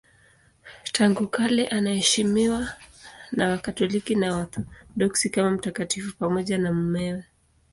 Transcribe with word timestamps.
Tangu 0.91 1.27
kale 1.27 1.67
anaheshimiwa 1.67 2.67
na 3.31 3.49
Wakatoliki 3.49 4.15
na 4.15 4.35
Waorthodoksi 4.35 5.29
kama 5.29 5.51
mtakatifu 5.51 6.17
pamoja 6.17 6.57
na 6.57 6.73
mumewe. 6.73 7.23